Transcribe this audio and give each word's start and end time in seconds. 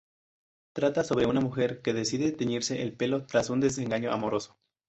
Trata 0.73 1.03
sobre 1.03 1.27
una 1.27 1.41
mujer 1.41 1.83
que 1.83 1.93
decide 1.93 2.31
teñirse 2.31 2.81
el 2.81 2.97
pelo 2.97 3.27
tras 3.27 3.51
un 3.51 3.59
desengaño 3.59 4.11
amoroso. 4.11 4.57